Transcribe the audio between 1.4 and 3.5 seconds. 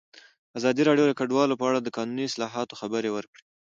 په اړه د قانوني اصلاحاتو خبر ورکړی.